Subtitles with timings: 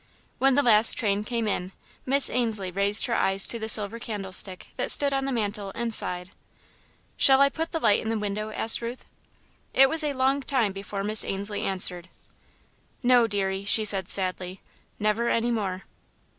[0.39, 1.73] When the last train came in,
[2.07, 5.93] Miss Ainslie raised her eyes to the silver candlestick that stood on the mantel and
[5.93, 6.31] sighed.
[7.17, 9.05] "Shall I put the light in the window?" asked Ruth.
[9.75, 12.09] It was a long time before Miss Ainslie answered.
[13.03, 14.59] "No, deary," she said sadly,
[14.97, 15.83] "never any more."